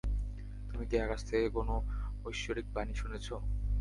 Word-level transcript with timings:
তুমি 0.67 0.83
কি 0.89 0.95
আকাশ 0.99 1.21
থেকে 1.29 1.47
কোন 1.49 1.69
ঐশ্বরিক 2.25 2.67
বানি 2.75 2.93
শুনেছ? 2.95 3.27